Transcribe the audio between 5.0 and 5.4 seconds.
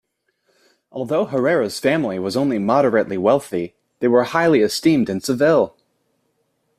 in